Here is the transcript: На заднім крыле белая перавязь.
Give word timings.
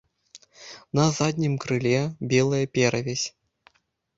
На 0.99 1.03
заднім 1.17 1.53
крыле 1.65 2.01
белая 2.33 2.63
перавязь. 2.79 3.27